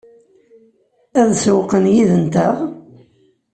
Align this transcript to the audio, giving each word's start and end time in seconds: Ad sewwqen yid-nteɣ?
Ad 1.21 1.31
sewwqen 1.41 1.85
yid-nteɣ? 1.95 2.55